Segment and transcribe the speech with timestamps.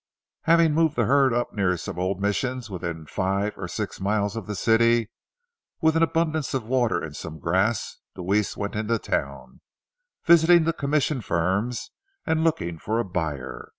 [0.45, 4.47] Having moved the herd up near some old missions within five or six miles of
[4.47, 5.11] the city,
[5.79, 9.61] with an abundance of water and some grass, Deweese went into town,
[10.25, 11.91] visiting the commission firms
[12.25, 13.69] and looking for a buyer.